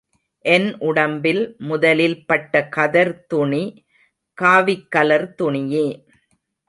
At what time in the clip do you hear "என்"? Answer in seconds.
0.45-0.69